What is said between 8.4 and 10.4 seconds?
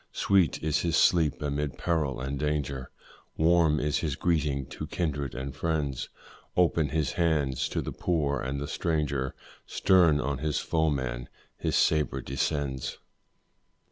the stranger, Stern on